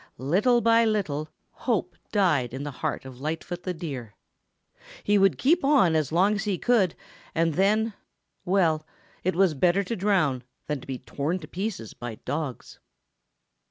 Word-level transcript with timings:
Little 0.17 0.61
by 0.61 0.83
little 0.83 1.29
hope 1.51 1.95
died 2.11 2.55
in 2.55 2.63
the 2.63 2.71
heart 2.71 3.05
of 3.05 3.21
Lightfoot 3.21 3.61
the 3.61 3.71
Deer. 3.75 4.15
He 5.03 5.19
would 5.19 5.37
keep 5.37 5.63
on 5.63 5.91
just 5.91 5.99
as 6.07 6.11
long 6.11 6.33
as 6.33 6.45
he 6.45 6.57
could 6.57 6.95
and 7.35 7.53
then, 7.53 7.93
well, 8.43 8.83
it 9.23 9.35
was 9.35 9.53
better 9.53 9.83
to 9.83 9.95
drown 9.95 10.43
than 10.65 10.81
to 10.81 10.87
be 10.87 10.97
torn 10.97 11.37
to 11.41 11.47
pieces 11.47 11.93
by 11.93 12.15
dogs. 12.25 12.79